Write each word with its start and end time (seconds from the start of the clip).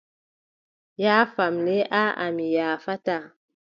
Yoofam 1.03 1.55
le 1.65 1.75
aaʼa 2.01 2.25
mi 2.35 2.45
yoofataaa. 2.55 3.23